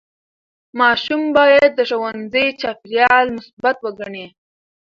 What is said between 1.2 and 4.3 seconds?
باید د ښوونځي چاپېریال مثبت وګڼي.